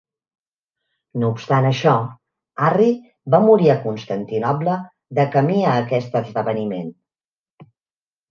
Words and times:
No 1.23 1.27
obstant 1.33 1.65
això, 1.71 1.91
Arri 2.69 2.87
va 3.35 3.41
morir 3.43 3.69
a 3.73 3.77
Constantinoble 3.83 4.77
de 5.19 5.25
camí 5.35 5.61
a 5.73 5.75
aquest 5.85 6.15
esdeveniment 6.21 6.89